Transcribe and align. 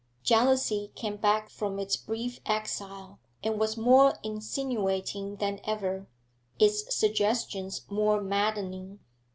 Jealousy 0.23 0.91
came 0.95 1.15
back 1.17 1.47
from 1.47 1.77
its 1.77 1.95
brief 1.95 2.39
exile, 2.47 3.19
and 3.43 3.59
was 3.59 3.77
more 3.77 4.17
insinuating 4.23 5.35
than 5.35 5.59
ever, 5.63 6.07
its 6.57 6.95
suggestions 6.95 7.85
more 7.87 8.19
maddening. 8.19 8.97